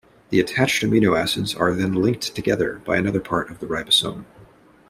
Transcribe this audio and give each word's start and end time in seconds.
The 0.31 0.39
attached 0.39 0.81
amino 0.81 1.15
acids 1.15 1.53
are 1.53 1.75
then 1.75 1.93
linked 1.93 2.33
together 2.33 2.81
by 2.85 2.97
another 2.97 3.19
part 3.19 3.51
of 3.51 3.59
the 3.59 3.67
ribosome. 3.67 4.25